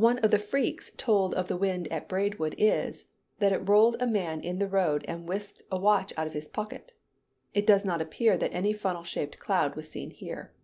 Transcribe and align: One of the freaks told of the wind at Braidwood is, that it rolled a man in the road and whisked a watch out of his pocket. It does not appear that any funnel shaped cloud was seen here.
One 0.00 0.18
of 0.20 0.30
the 0.30 0.38
freaks 0.38 0.90
told 0.96 1.34
of 1.34 1.48
the 1.48 1.56
wind 1.58 1.86
at 1.88 2.08
Braidwood 2.08 2.54
is, 2.56 3.04
that 3.40 3.52
it 3.52 3.68
rolled 3.68 3.98
a 4.00 4.06
man 4.06 4.40
in 4.40 4.58
the 4.58 4.66
road 4.66 5.04
and 5.06 5.28
whisked 5.28 5.60
a 5.70 5.78
watch 5.78 6.14
out 6.16 6.26
of 6.26 6.32
his 6.32 6.48
pocket. 6.48 6.92
It 7.52 7.66
does 7.66 7.84
not 7.84 8.00
appear 8.00 8.38
that 8.38 8.54
any 8.54 8.72
funnel 8.72 9.04
shaped 9.04 9.38
cloud 9.38 9.76
was 9.76 9.86
seen 9.90 10.12
here. 10.12 10.54